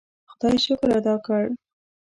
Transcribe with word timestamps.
خدای 0.31 0.55
شکر 0.65 0.89
ادا 0.99 1.15
کړ. 1.25 1.43